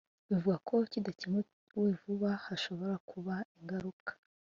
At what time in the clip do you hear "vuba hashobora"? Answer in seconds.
2.01-2.95